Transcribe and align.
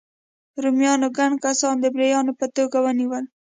رومیانو 0.63 1.07
ګڼ 1.17 1.31
کسان 1.43 1.75
د 1.81 1.85
مریانو 1.95 2.37
په 2.39 2.45
توګه 2.55 2.77
ونیول. 2.85 3.25